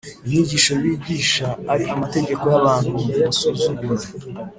inyigisho 0.25 0.71
bigisha 0.81 1.47
ari 1.73 1.85
amategeko 1.95 2.43
y 2.51 2.55
abantu 2.61 2.89
Musuzugura 3.25 4.05